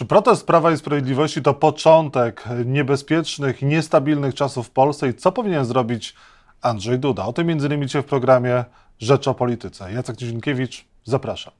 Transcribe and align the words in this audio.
Czy 0.00 0.06
protest 0.06 0.46
Prawa 0.46 0.72
i 0.72 0.76
Sprawiedliwości 0.76 1.42
to 1.42 1.54
początek 1.54 2.44
niebezpiecznych, 2.64 3.62
niestabilnych 3.62 4.34
czasów 4.34 4.66
w 4.66 4.70
Polsce 4.70 5.08
i 5.08 5.14
co 5.14 5.32
powinien 5.32 5.64
zrobić 5.64 6.14
Andrzej 6.62 6.98
Duda? 6.98 7.24
O 7.24 7.32
tym 7.32 7.46
między 7.46 7.66
innymi 7.66 7.86
w 7.88 8.04
programie 8.04 8.64
Rzecz 8.98 9.28
o 9.28 9.34
Polityce. 9.34 9.92
Jacek 9.92 10.16
Dzienkiewicz, 10.16 10.84
zapraszam. 11.04 11.52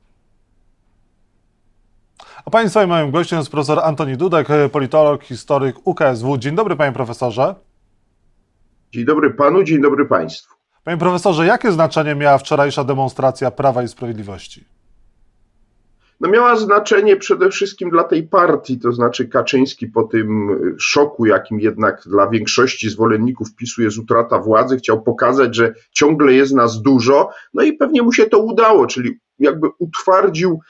A 2.44 2.50
Państwa 2.50 2.86
moim 2.86 3.10
gościem 3.10 3.38
jest 3.38 3.50
profesor 3.50 3.80
Antoni 3.84 4.16
Dudek, 4.16 4.48
politolog, 4.72 5.24
historyk 5.24 5.76
UKSW. 5.84 6.38
Dzień 6.38 6.54
dobry 6.54 6.76
Panie 6.76 6.92
Profesorze. 6.92 7.54
Dzień 8.92 9.04
dobry 9.04 9.30
Panu, 9.30 9.62
dzień 9.62 9.82
dobry 9.82 10.06
Państwu. 10.06 10.54
Panie 10.84 10.98
Profesorze, 10.98 11.46
jakie 11.46 11.72
znaczenie 11.72 12.14
miała 12.14 12.38
wczorajsza 12.38 12.84
demonstracja 12.84 13.50
Prawa 13.50 13.82
i 13.82 13.88
Sprawiedliwości? 13.88 14.79
No 16.20 16.28
miała 16.28 16.56
znaczenie 16.56 17.16
przede 17.16 17.50
wszystkim 17.50 17.90
dla 17.90 18.04
tej 18.04 18.22
partii, 18.22 18.78
to 18.78 18.92
znaczy 18.92 19.28
Kaczyński 19.28 19.86
po 19.86 20.02
tym 20.02 20.50
szoku, 20.78 21.26
jakim 21.26 21.60
jednak 21.60 22.02
dla 22.06 22.28
większości 22.28 22.90
zwolenników 22.90 23.54
PiSu 23.54 23.82
jest 23.82 23.98
utrata 23.98 24.38
władzy, 24.38 24.76
chciał 24.76 25.02
pokazać, 25.02 25.56
że 25.56 25.74
ciągle 25.92 26.32
jest 26.32 26.54
nas 26.54 26.82
dużo, 26.82 27.30
no 27.54 27.62
i 27.62 27.72
pewnie 27.72 28.02
mu 28.02 28.12
się 28.12 28.26
to 28.26 28.38
udało, 28.38 28.86
czyli 28.86 29.18
jakby 29.38 29.68
utwardził 29.78 30.60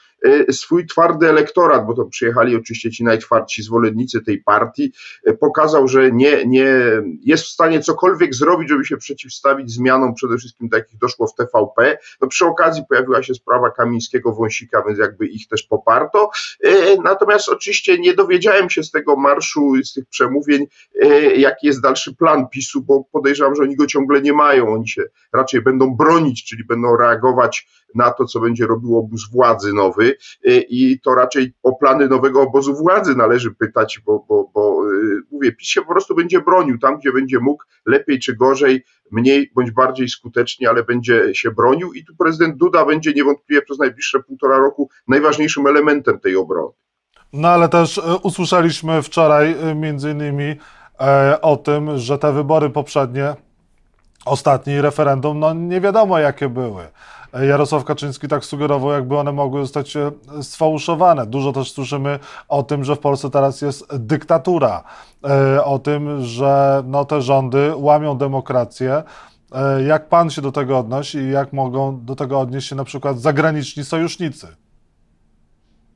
swój 0.51 0.85
twardy 0.85 1.29
elektorat, 1.29 1.85
bo 1.85 1.93
to 1.93 2.05
przyjechali 2.05 2.55
oczywiście 2.55 2.91
ci 2.91 3.03
najtwardsi 3.03 3.63
zwolennicy 3.63 4.21
tej 4.21 4.43
partii, 4.43 4.93
e, 5.25 5.33
pokazał, 5.33 5.87
że 5.87 6.11
nie, 6.11 6.45
nie 6.45 6.75
jest 7.23 7.43
w 7.43 7.47
stanie 7.47 7.79
cokolwiek 7.79 8.35
zrobić, 8.35 8.69
żeby 8.69 8.85
się 8.85 8.97
przeciwstawić 8.97 9.71
zmianom, 9.71 10.13
przede 10.13 10.37
wszystkim 10.37 10.69
takich 10.69 10.97
doszło 10.99 11.27
w 11.27 11.35
TVP. 11.35 11.97
No 12.21 12.27
przy 12.27 12.45
okazji 12.45 12.83
pojawiła 12.89 13.23
się 13.23 13.33
sprawa 13.33 13.71
Kamińskiego 13.71 14.33
Wąsika, 14.33 14.83
więc 14.87 14.99
jakby 14.99 15.27
ich 15.27 15.47
też 15.47 15.63
poparto. 15.63 16.29
E, 16.63 16.97
natomiast 17.03 17.49
oczywiście 17.49 17.99
nie 17.99 18.13
dowiedziałem 18.13 18.69
się 18.69 18.83
z 18.83 18.91
tego 18.91 19.15
marszu, 19.15 19.73
z 19.83 19.93
tych 19.93 20.05
przemówień, 20.05 20.67
jaki 21.35 21.67
jest 21.67 21.81
dalszy 21.81 22.15
plan 22.15 22.47
PiSu, 22.49 22.81
bo 22.81 23.03
podejrzewam, 23.11 23.55
że 23.55 23.63
oni 23.63 23.75
go 23.75 23.85
ciągle 23.85 24.21
nie 24.21 24.33
mają. 24.33 24.73
Oni 24.73 24.87
się 24.87 25.03
raczej 25.33 25.61
będą 25.61 25.95
bronić, 25.95 26.45
czyli 26.45 26.63
będą 26.63 26.97
reagować 26.97 27.67
na 27.95 28.11
to, 28.11 28.25
co 28.25 28.39
będzie 28.39 28.67
robił 28.67 28.97
obóz 28.97 29.29
władzy 29.31 29.73
nowy 29.73 30.10
y, 30.47 30.65
i 30.69 30.99
to 30.99 31.15
raczej 31.15 31.53
o 31.63 31.75
plany 31.75 32.07
nowego 32.07 32.41
obozu 32.41 32.75
władzy 32.75 33.15
należy 33.15 33.51
pytać, 33.51 34.01
bo, 34.05 34.25
bo, 34.29 34.51
bo 34.53 34.91
y, 34.91 35.21
mówię, 35.31 35.51
PiS 35.51 35.67
się 35.67 35.81
po 35.81 35.91
prostu 35.91 36.15
będzie 36.15 36.41
bronił 36.41 36.79
tam, 36.79 36.99
gdzie 36.99 37.11
będzie 37.11 37.39
mógł, 37.39 37.63
lepiej 37.85 38.19
czy 38.19 38.35
gorzej, 38.35 38.83
mniej 39.11 39.51
bądź 39.55 39.71
bardziej 39.71 40.09
skutecznie, 40.09 40.69
ale 40.69 40.83
będzie 40.83 41.35
się 41.35 41.51
bronił 41.51 41.93
i 41.93 42.05
tu 42.05 42.15
prezydent 42.15 42.57
Duda 42.57 42.85
będzie 42.85 43.13
niewątpliwie 43.13 43.61
przez 43.61 43.79
najbliższe 43.79 44.19
półtora 44.19 44.57
roku 44.57 44.89
najważniejszym 45.07 45.67
elementem 45.67 46.19
tej 46.19 46.35
obrony. 46.35 46.73
No 47.33 47.47
ale 47.47 47.69
też 47.69 47.97
y, 47.97 48.01
usłyszeliśmy 48.23 49.01
wczoraj 49.01 49.55
między 49.75 50.11
innymi 50.11 50.55
e, 50.99 51.41
o 51.41 51.57
tym, 51.57 51.97
że 51.97 52.17
te 52.17 52.33
wybory 52.33 52.69
poprzednie, 52.69 53.35
ostatni 54.25 54.81
referendum, 54.81 55.39
no 55.39 55.53
nie 55.53 55.81
wiadomo 55.81 56.19
jakie 56.19 56.49
były. 56.49 56.87
Jarosław 57.33 57.85
Kaczyński 57.85 58.27
tak 58.27 58.45
sugerował, 58.45 58.91
jakby 58.91 59.17
one 59.17 59.31
mogły 59.31 59.61
zostać 59.61 59.95
e, 59.95 60.11
sfałszowane. 60.41 61.25
Dużo 61.25 61.51
też 61.51 61.71
słyszymy 61.71 62.19
o 62.47 62.63
tym, 62.63 62.83
że 62.83 62.95
w 62.95 62.99
Polsce 62.99 63.29
teraz 63.29 63.61
jest 63.61 63.97
dyktatura, 63.97 64.83
e, 65.23 65.63
o 65.63 65.79
tym, 65.79 66.21
że 66.21 66.83
no, 66.85 67.05
te 67.05 67.21
rządy 67.21 67.73
łamią 67.75 68.17
demokrację. 68.17 69.03
E, 69.51 69.83
jak 69.83 70.09
pan 70.09 70.29
się 70.29 70.41
do 70.41 70.51
tego 70.51 70.79
odnosi 70.79 71.17
i 71.17 71.31
jak 71.31 71.53
mogą 71.53 72.05
do 72.05 72.15
tego 72.15 72.39
odnieść 72.39 72.67
się 72.67 72.75
na 72.75 72.83
przykład 72.83 73.19
zagraniczni 73.19 73.85
sojusznicy? 73.85 74.47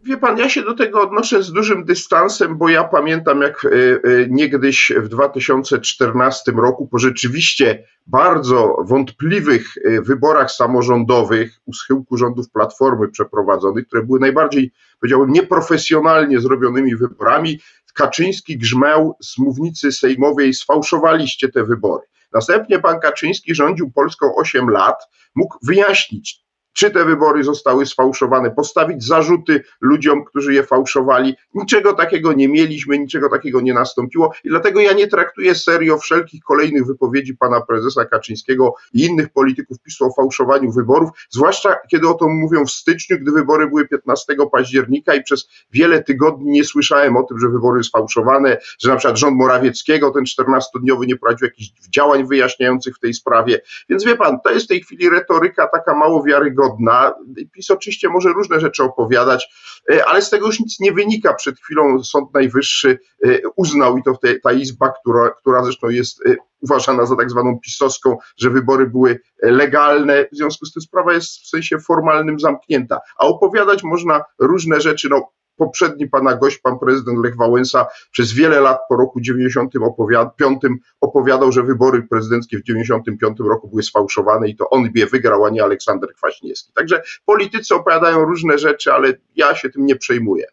Wie 0.05 0.17
pan, 0.17 0.37
ja 0.37 0.49
się 0.49 0.61
do 0.61 0.73
tego 0.73 1.01
odnoszę 1.01 1.43
z 1.43 1.51
dużym 1.51 1.85
dystansem, 1.85 2.57
bo 2.57 2.69
ja 2.69 2.83
pamiętam, 2.83 3.41
jak 3.41 3.65
e, 3.65 3.69
e, 3.69 3.99
niegdyś 4.29 4.91
w 4.97 5.07
2014 5.07 6.51
roku 6.51 6.87
po 6.87 6.99
rzeczywiście 6.99 7.83
bardzo 8.07 8.75
wątpliwych 8.83 9.73
e, 9.77 10.01
wyborach 10.01 10.51
samorządowych 10.51 11.59
u 11.65 11.73
schyłku 11.73 12.17
rządów 12.17 12.49
Platformy 12.49 13.07
przeprowadzonych, 13.07 13.87
które 13.87 14.03
były 14.03 14.19
najbardziej, 14.19 14.71
powiedziałbym, 14.99 15.31
nieprofesjonalnie 15.31 16.39
zrobionymi 16.39 16.95
wyborami, 16.95 17.59
Kaczyński 17.93 18.57
grzmiał 18.57 19.17
z 19.21 19.37
mównicy 19.37 19.91
sejmowej, 19.91 20.53
sfałszowaliście 20.53 21.49
te 21.49 21.63
wybory. 21.63 22.03
Następnie 22.33 22.79
pan 22.79 22.99
Kaczyński 22.99 23.55
rządził 23.55 23.91
Polską 23.91 24.35
8 24.35 24.69
lat, 24.69 24.95
mógł 25.35 25.57
wyjaśnić, 25.63 26.44
czy 26.75 26.91
te 26.91 27.05
wybory 27.05 27.43
zostały 27.43 27.85
sfałszowane, 27.85 28.51
postawić 28.51 29.05
zarzuty 29.05 29.63
ludziom, 29.81 30.25
którzy 30.25 30.53
je 30.53 30.63
fałszowali. 30.63 31.35
Niczego 31.53 31.93
takiego 31.93 32.33
nie 32.33 32.47
mieliśmy, 32.47 32.99
niczego 32.99 33.29
takiego 33.29 33.61
nie 33.61 33.73
nastąpiło 33.73 34.33
i 34.43 34.49
dlatego 34.49 34.79
ja 34.79 34.93
nie 34.93 35.07
traktuję 35.07 35.55
serio 35.55 35.97
wszelkich 35.97 36.43
kolejnych 36.43 36.85
wypowiedzi 36.85 37.37
pana 37.37 37.61
prezesa 37.61 38.05
Kaczyńskiego 38.05 38.73
i 38.93 39.05
innych 39.05 39.29
polityków 39.29 39.79
PiSu 39.79 40.05
o 40.05 40.13
fałszowaniu 40.13 40.71
wyborów, 40.71 41.09
zwłaszcza 41.29 41.75
kiedy 41.91 42.09
o 42.09 42.13
tym 42.13 42.29
mówią 42.29 42.65
w 42.65 42.71
styczniu, 42.71 43.17
gdy 43.19 43.31
wybory 43.31 43.67
były 43.67 43.87
15 43.87 44.35
października 44.51 45.15
i 45.15 45.23
przez 45.23 45.49
wiele 45.71 46.03
tygodni 46.03 46.51
nie 46.51 46.63
słyszałem 46.63 47.17
o 47.17 47.23
tym, 47.23 47.39
że 47.39 47.49
wybory 47.49 47.83
sfałszowane, 47.83 48.57
że 48.79 48.89
na 48.89 48.95
przykład 48.95 49.17
rząd 49.17 49.37
Morawieckiego, 49.37 50.11
ten 50.11 50.23
14-dniowy, 50.23 51.07
nie 51.07 51.15
prowadził 51.15 51.45
jakichś 51.45 51.69
działań 51.89 52.27
wyjaśniających 52.27 52.95
w 52.95 52.99
tej 52.99 53.13
sprawie. 53.13 53.61
Więc 53.89 54.05
wie 54.05 54.15
pan, 54.15 54.39
to 54.43 54.51
jest 54.51 54.65
w 54.65 54.69
tej 54.69 54.81
chwili 54.81 55.09
retoryka 55.09 55.67
taka 55.67 55.95
mało 55.95 56.23
wiarygodna, 56.23 56.64
wiarygodna. 56.65 57.13
PiS 57.51 57.71
oczywiście 57.71 58.09
może 58.09 58.29
różne 58.29 58.59
rzeczy 58.59 58.83
opowiadać, 58.83 59.47
e, 59.91 60.05
ale 60.05 60.21
z 60.21 60.29
tego 60.29 60.45
już 60.45 60.59
nic 60.59 60.79
nie 60.79 60.91
wynika. 60.91 61.33
Przed 61.33 61.59
chwilą 61.59 62.03
Sąd 62.03 62.33
Najwyższy 62.33 62.99
e, 63.25 63.39
uznał 63.55 63.97
i 63.97 64.03
to 64.03 64.17
ta 64.43 64.51
izba, 64.51 64.93
która, 65.01 65.29
która 65.29 65.63
zresztą 65.63 65.89
jest 65.89 66.25
e, 66.27 66.35
uważana 66.61 67.05
za 67.05 67.15
tak 67.15 67.29
zwaną 67.29 67.59
pisowską, 67.59 68.17
że 68.37 68.49
wybory 68.49 68.87
były 68.87 69.19
legalne. 69.41 70.25
W 70.31 70.37
związku 70.37 70.65
z 70.65 70.73
tym 70.73 70.81
sprawa 70.81 71.13
jest 71.13 71.39
w 71.39 71.47
sensie 71.47 71.79
formalnym 71.79 72.39
zamknięta. 72.39 72.99
A 73.17 73.25
opowiadać 73.25 73.83
można 73.83 74.23
różne 74.39 74.81
rzeczy. 74.81 75.09
No, 75.09 75.31
poprzedni 75.55 76.09
pana 76.09 76.35
gość, 76.35 76.57
pan 76.57 76.79
prezydent 76.79 77.19
Lech 77.23 77.37
Wałęsa 77.37 77.85
przez 78.11 78.33
wiele 78.33 78.59
lat 78.61 78.79
po 78.89 78.95
roku 78.95 79.21
95 79.21 80.61
opowiadał, 81.01 81.51
że 81.51 81.63
wybory 81.63 82.03
prezydenckie 82.03 82.57
w 82.57 82.63
95 82.63 83.39
roku 83.39 83.67
były 83.67 83.83
sfałszowane 83.83 84.47
i 84.47 84.55
to 84.55 84.69
on 84.69 84.89
je 84.95 85.07
wygrał, 85.07 85.45
a 85.45 85.49
nie 85.49 85.63
Aleksander 85.63 86.13
Kwaśniewski. 86.13 86.71
Także 86.73 87.01
politycy 87.25 87.75
opowiadają 87.75 88.25
różne 88.25 88.57
rzeczy, 88.57 88.93
ale 88.93 89.13
ja 89.35 89.55
się 89.55 89.69
tym 89.69 89.85
nie 89.85 89.95
przejmuję. 89.95 90.45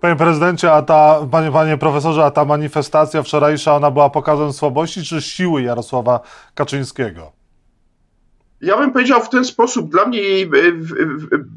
Panie 0.00 0.16
prezydencie, 0.16 0.72
a 0.72 0.82
ta, 0.82 1.26
panie, 1.30 1.52
panie 1.52 1.78
profesorze, 1.78 2.24
a 2.24 2.30
ta 2.30 2.44
manifestacja 2.44 3.22
wczorajsza, 3.22 3.76
ona 3.76 3.90
była 3.90 4.10
pokazem 4.10 4.52
słabości 4.52 5.02
czy 5.02 5.22
siły 5.22 5.62
Jarosława 5.62 6.20
Kaczyńskiego? 6.54 7.43
Ja 8.64 8.76
bym 8.78 8.92
powiedział 8.92 9.20
w 9.20 9.28
ten 9.28 9.44
sposób, 9.44 9.90
dla 9.90 10.06
mnie 10.06 10.20
jej 10.20 10.42
e, 10.42 10.48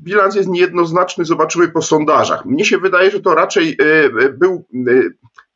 bilans 0.03 0.35
jest 0.35 0.49
niejednoznaczny, 0.49 1.25
zobaczymy 1.25 1.67
po 1.67 1.81
sondażach. 1.81 2.45
Mnie 2.45 2.65
się 2.65 2.77
wydaje, 2.77 3.11
że 3.11 3.19
to 3.19 3.35
raczej 3.35 3.77
e, 3.79 4.05
e, 4.25 4.29
był 4.29 4.65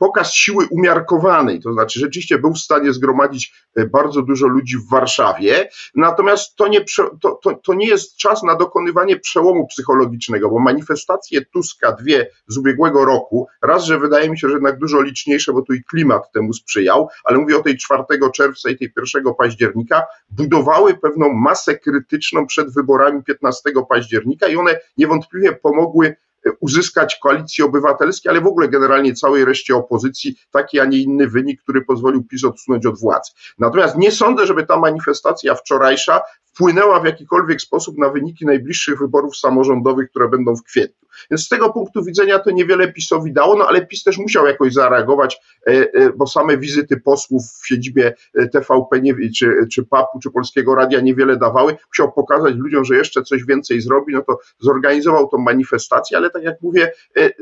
pokaz 0.01 0.33
siły 0.33 0.67
umiarkowanej, 0.71 1.59
to 1.59 1.73
znaczy 1.73 1.99
rzeczywiście 1.99 2.37
był 2.37 2.53
w 2.53 2.59
stanie 2.59 2.93
zgromadzić 2.93 3.53
e, 3.75 3.85
bardzo 3.85 4.21
dużo 4.21 4.47
ludzi 4.47 4.77
w 4.77 4.89
Warszawie, 4.89 5.69
natomiast 5.95 6.55
to 6.55 6.67
nie, 6.67 6.85
to, 7.21 7.39
to, 7.43 7.55
to 7.63 7.73
nie 7.73 7.87
jest 7.87 8.17
czas 8.17 8.43
na 8.43 8.55
dokonywanie 8.55 9.19
przełomu 9.19 9.67
psychologicznego, 9.67 10.49
bo 10.49 10.59
manifestacje 10.59 11.45
Tuska 11.45 11.91
dwie 11.91 12.31
z 12.47 12.57
ubiegłego 12.57 13.05
roku, 13.05 13.47
raz, 13.61 13.85
że 13.85 13.99
wydaje 13.99 14.29
mi 14.29 14.39
się, 14.39 14.47
że 14.47 14.53
jednak 14.53 14.79
dużo 14.79 15.01
liczniejsze, 15.01 15.53
bo 15.53 15.61
tu 15.61 15.73
i 15.73 15.83
klimat 15.83 16.31
temu 16.31 16.53
sprzyjał, 16.53 17.09
ale 17.23 17.37
mówię 17.37 17.57
o 17.57 17.63
tej 17.63 17.77
4 17.77 18.03
czerwca 18.33 18.69
i 18.69 18.77
tej 18.77 18.91
1 19.13 19.33
października, 19.37 20.03
budowały 20.29 20.97
pewną 20.97 21.33
masę 21.33 21.77
krytyczną 21.77 22.47
przed 22.47 22.73
wyborami 22.73 23.23
15 23.23 23.71
października 23.89 24.47
i 24.47 24.55
one 24.55 24.79
niewątpliwie 24.97 25.51
pomogły 25.51 26.15
uzyskać 26.59 27.19
koalicji 27.23 27.63
obywatelskiej, 27.63 28.29
ale 28.29 28.41
w 28.41 28.47
ogóle 28.47 28.67
generalnie 28.67 29.13
całej 29.13 29.45
reszcie 29.45 29.75
opozycji 29.75 30.35
taki, 30.51 30.79
a 30.79 30.85
nie 30.85 30.97
inny 30.97 31.27
wynik, 31.27 31.61
który 31.61 31.81
pozwolił 31.81 32.23
PiS 32.23 32.45
odsunąć 32.45 32.85
od 32.85 32.99
władzy. 32.99 33.31
Natomiast 33.59 33.97
nie 33.97 34.11
sądzę, 34.11 34.45
żeby 34.45 34.65
ta 34.65 34.77
manifestacja 34.77 35.55
wczorajsza 35.55 36.21
wpłynęła 36.53 36.99
w 36.99 37.05
jakikolwiek 37.05 37.61
sposób 37.61 37.97
na 37.97 38.09
wyniki 38.09 38.45
najbliższych 38.45 38.99
wyborów 38.99 39.37
samorządowych, 39.37 40.09
które 40.09 40.29
będą 40.29 40.55
w 40.55 40.63
kwietniu. 40.63 41.01
Więc 41.31 41.45
z 41.45 41.49
tego 41.49 41.73
punktu 41.73 42.03
widzenia 42.03 42.39
to 42.39 42.51
niewiele 42.51 42.93
PiSowi 42.93 43.33
dało, 43.33 43.55
no 43.55 43.67
ale 43.67 43.85
PiS 43.85 44.03
też 44.03 44.17
musiał 44.17 44.47
jakoś 44.47 44.73
zareagować, 44.73 45.37
e, 45.67 45.71
e, 45.71 46.09
bo 46.15 46.27
same 46.27 46.57
wizyty 46.57 46.97
posłów 46.97 47.43
w 47.61 47.67
siedzibie 47.67 48.13
e, 48.35 48.47
TVP 48.47 49.01
nie, 49.01 49.13
czy, 49.37 49.67
czy 49.71 49.83
PAP-u, 49.83 50.19
czy 50.19 50.31
Polskiego 50.31 50.75
Radia 50.75 50.99
niewiele 50.99 51.37
dawały. 51.37 51.77
Musiał 51.87 52.11
pokazać 52.11 52.55
ludziom, 52.55 52.85
że 52.85 52.95
jeszcze 52.95 53.23
coś 53.23 53.45
więcej 53.45 53.81
zrobi, 53.81 54.13
no 54.13 54.21
to 54.21 54.39
zorganizował 54.59 55.27
tą 55.27 55.37
manifestację, 55.37 56.17
ale 56.17 56.29
tak 56.29 56.43
jak 56.43 56.61
mówię, 56.61 56.91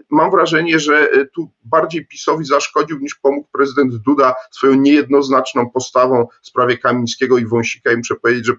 mam 0.09 0.31
wrażenie, 0.31 0.79
że 0.79 1.09
tu 1.35 1.51
bardziej 1.63 2.07
PiSowi 2.07 2.45
zaszkodził 2.45 2.99
niż 2.99 3.15
pomógł 3.15 3.47
prezydent 3.51 3.95
Duda 3.95 4.35
swoją 4.51 4.73
niejednoznaczną 4.73 5.69
postawą 5.69 6.27
w 6.41 6.47
sprawie 6.47 6.77
Kamińskiego 6.77 7.37
i 7.37 7.45
Wąsika 7.45 7.91
i 7.91 7.97
muszę 7.97 8.15
powiedzieć, 8.15 8.45
że 8.45 8.53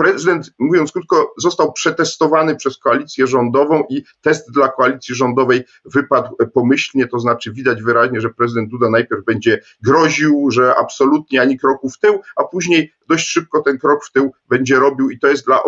prezydent, 0.00 0.50
mówiąc 0.58 0.92
krótko, 0.92 1.34
został 1.38 1.72
przetestowany 1.72 2.56
przez 2.56 2.78
koalicję 2.78 3.26
rządową 3.26 3.84
i 3.90 4.02
test 4.20 4.52
dla 4.52 4.68
koalicji 4.68 5.14
rządowej 5.14 5.64
wypadł 5.84 6.36
pomyślnie, 6.54 7.06
to 7.06 7.18
znaczy 7.18 7.52
widać 7.52 7.82
wyraźnie, 7.82 8.20
że 8.20 8.30
prezydent 8.30 8.70
Duda 8.70 8.90
najpierw 8.90 9.24
będzie 9.24 9.60
groził, 9.82 10.50
że 10.50 10.74
absolutnie 10.78 11.40
ani 11.40 11.58
kroku 11.58 11.90
w 11.90 11.98
tył, 11.98 12.20
a 12.36 12.44
później 12.44 12.92
dość 13.08 13.28
szybko 13.28 13.62
ten 13.62 13.78
krok 13.78 14.04
w 14.04 14.12
tył 14.12 14.32
będzie 14.48 14.78
robił 14.78 15.10
i 15.10 15.18
to 15.18 15.28
jest 15.28 15.46
dla 15.46 15.62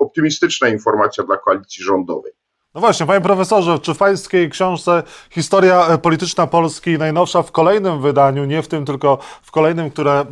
optymistyczna 0.00 0.68
informacja 0.68 1.24
dla 1.24 1.36
koalicji 1.36 1.84
rządowej. 1.84 2.32
No 2.74 2.80
właśnie, 2.80 3.06
panie 3.06 3.20
profesorze, 3.20 3.78
czy 3.78 3.94
w 3.94 3.98
pańskiej 3.98 4.50
książce 4.50 5.02
Historia 5.30 5.86
e, 5.86 5.98
polityczna 5.98 6.46
Polski, 6.46 6.98
najnowsza 6.98 7.42
w 7.42 7.52
kolejnym 7.52 8.00
wydaniu, 8.00 8.44
nie 8.44 8.62
w 8.62 8.68
tym, 8.68 8.84
tylko 8.84 9.18
w 9.42 9.50
kolejnym, 9.50 9.90
które 9.90 10.20
e, 10.20 10.24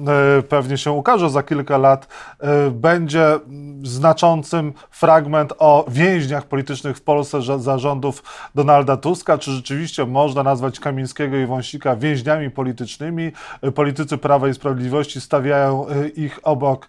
pewnie 0.42 0.78
się 0.78 0.92
ukaże 0.92 1.30
za 1.30 1.42
kilka 1.42 1.78
lat, 1.78 2.06
e, 2.40 2.70
będzie 2.70 3.38
znaczącym 3.82 4.72
fragment 4.90 5.52
o 5.58 5.84
więźniach 5.88 6.44
politycznych 6.44 6.96
w 6.96 7.00
Polsce 7.00 7.42
za 7.58 7.78
rządów 7.78 8.22
Donalda 8.54 8.96
Tuska? 8.96 9.38
Czy 9.38 9.50
rzeczywiście 9.50 10.06
można 10.06 10.42
nazwać 10.42 10.80
Kamińskiego 10.80 11.36
i 11.36 11.46
Wąsika 11.46 11.96
więźniami 11.96 12.50
politycznymi? 12.50 13.32
Politycy 13.74 14.18
Prawa 14.18 14.48
i 14.48 14.54
Sprawiedliwości 14.54 15.20
stawiają 15.20 15.86
ich 16.16 16.40
obok 16.42 16.88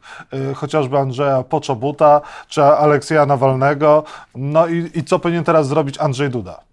chociażby 0.55 0.97
Andrzeja 0.97 1.43
Poczobuta 1.43 2.21
czy 2.47 2.63
Aleksieja 2.63 3.25
Nawalnego. 3.25 4.03
No 4.35 4.67
i, 4.67 4.91
i 4.95 5.03
co 5.03 5.19
powinien 5.19 5.38
powinien 5.39 5.45
teraz 5.45 5.67
zrobić 5.67 5.97
Andrzej 5.97 6.29
Duda? 6.29 6.63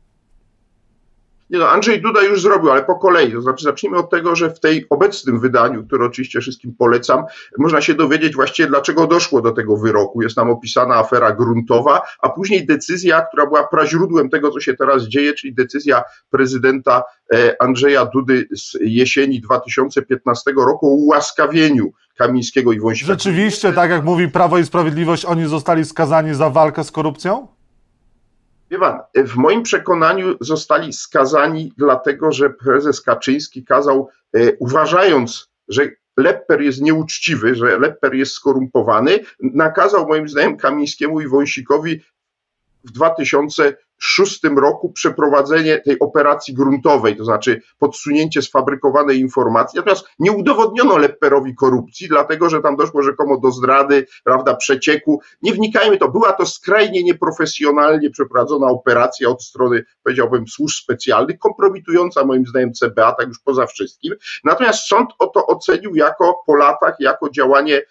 Nie 1.51 1.59
no, 1.59 1.69
Andrzej 1.69 2.03
Duda 2.03 2.23
już 2.23 2.43
zrobił, 2.43 2.71
ale 2.71 2.85
po 2.85 2.99
kolei. 2.99 3.33
To 3.33 3.41
znaczy, 3.41 3.65
zacznijmy 3.65 3.99
od 3.99 4.11
tego, 4.11 4.37
że 4.37 4.51
w 4.51 4.61
tej 4.61 4.87
obecnym 4.91 5.41
wydaniu, 5.41 5.87
które 5.87 6.07
oczywiście 6.07 6.41
wszystkim 6.41 6.75
polecam, 6.79 7.25
można 7.59 7.81
się 7.81 7.95
dowiedzieć 7.95 8.35
właściwie, 8.35 8.69
dlaczego 8.69 9.07
doszło 9.07 9.43
do 9.43 9.53
tego 9.53 9.77
wyroku. 9.77 10.23
Jest 10.23 10.37
tam 10.37 10.51
opisana 10.51 10.95
afera 10.95 11.33
gruntowa, 11.33 12.03
a 12.21 12.29
później 12.29 12.67
decyzja, 12.67 13.21
która 13.21 13.47
była 13.47 13.67
praźródłem 13.69 14.31
tego, 14.31 14.51
co 14.51 14.61
się 14.61 14.75
teraz 14.75 15.03
dzieje, 15.03 15.35
czyli 15.35 15.55
decyzja 15.55 16.03
prezydenta 16.31 17.03
e, 17.33 17.63
Andrzeja 17.63 18.07
Dudy 18.07 18.49
z 18.57 18.79
jesieni 18.81 19.41
2015 19.41 20.53
roku 20.57 20.87
o 20.87 20.95
ułaskawieniu 20.95 21.93
Kamińskiego 22.17 22.73
i 22.73 22.81
Wąsika. 22.81 23.13
Rzeczywiście, 23.13 23.73
tak 23.73 23.91
jak 23.91 24.05
mówi 24.05 24.29
Prawo 24.29 24.59
i 24.59 24.65
Sprawiedliwość, 24.65 25.25
oni 25.25 25.47
zostali 25.47 25.85
skazani 25.85 26.35
za 26.35 26.51
walkę 26.51 26.85
z 26.85 26.91
korupcją? 26.91 27.56
Wie 28.71 28.79
pan, 28.79 29.01
w 29.15 29.37
moim 29.37 29.63
przekonaniu 29.63 30.37
zostali 30.41 30.93
skazani 30.93 31.73
dlatego, 31.77 32.33
że 32.33 32.51
prezes 32.51 33.01
Kaczyński 33.01 33.65
kazał, 33.65 34.09
e, 34.33 34.53
uważając, 34.59 35.51
że 35.69 35.91
Lepper 36.17 36.63
jest 36.63 36.81
nieuczciwy, 36.81 37.55
że 37.55 37.79
Lepper 37.79 38.15
jest 38.15 38.33
skorumpowany, 38.33 39.19
nakazał 39.41 40.09
moim 40.09 40.29
zdaniem 40.29 40.57
Kamińskiemu 40.57 41.21
i 41.21 41.29
Wąsikowi 41.29 42.01
w 42.85 42.93
2006 44.01 44.41
roku 44.57 44.93
przeprowadzenie 44.93 45.81
tej 45.81 45.99
operacji 45.99 46.55
gruntowej, 46.55 47.17
to 47.17 47.25
znaczy 47.25 47.63
podsunięcie 47.79 48.43
sfabrykowanej 48.43 49.21
informacji. 49.21 49.77
Natomiast 49.77 50.07
nie 50.19 50.33
udowodniono 50.33 50.97
Lepperowi 50.99 51.55
korupcji, 51.55 52.09
dlatego 52.09 52.49
że 52.49 52.63
tam 52.63 52.77
doszło 52.77 53.03
rzekomo 53.03 53.41
do 53.41 53.51
zdrady, 53.51 54.07
prawda, 54.25 54.55
przecieku. 54.55 55.21
Nie 55.43 55.53
wnikajmy 55.53 55.99
to. 55.99 56.09
Była 56.09 56.33
to 56.33 56.47
skrajnie 56.47 57.03
nieprofesjonalnie 57.03 58.11
przeprowadzona 58.11 58.67
operacja 58.67 59.29
od 59.29 59.43
strony, 59.43 59.85
powiedziałbym, 60.03 60.49
służb 60.49 60.77
specjalnych, 60.83 61.39
kompromitująca 61.39 62.25
moim 62.25 62.47
zdaniem 62.47 62.73
CBA, 62.73 63.13
tak 63.13 63.29
już 63.29 63.39
poza 63.39 63.67
wszystkim. 63.67 64.15
Natomiast 64.45 64.89
sąd 64.89 65.11
o 65.19 65.27
to 65.27 65.47
ocenił 65.47 65.95
jako 65.95 66.43
po 66.47 66.57
latach, 66.57 66.95
jako 67.01 67.31
działanie 67.31 67.83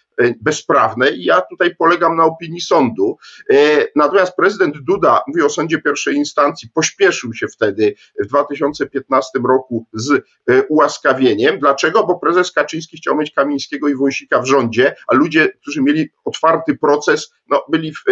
bezprawne 0.41 1.11
i 1.11 1.23
ja 1.23 1.41
tutaj 1.41 1.75
polegam 1.75 2.15
na 2.15 2.23
opinii 2.23 2.61
sądu. 2.61 3.17
E, 3.49 3.87
natomiast 3.95 4.35
prezydent 4.35 4.77
Duda, 4.77 5.21
mówię 5.27 5.45
o 5.45 5.49
sądzie 5.49 5.81
pierwszej 5.81 6.15
instancji, 6.15 6.69
pośpieszył 6.73 7.33
się 7.33 7.47
wtedy 7.47 7.95
w 8.19 8.27
2015 8.27 9.39
roku 9.47 9.85
z 9.93 10.11
e, 10.11 10.63
ułaskawieniem. 10.63 11.59
Dlaczego? 11.59 12.05
Bo 12.05 12.19
prezes 12.19 12.51
Kaczyński 12.51 12.97
chciał 12.97 13.15
mieć 13.15 13.31
Kamińskiego 13.31 13.87
i 13.87 13.95
Wąsika 13.95 14.41
w 14.41 14.45
rządzie, 14.45 14.95
a 15.07 15.15
ludzie, 15.15 15.49
którzy 15.61 15.81
mieli 15.81 16.09
otwarty 16.25 16.77
proces, 16.77 17.33
no, 17.49 17.63
byli 17.71 17.93
w 17.93 18.03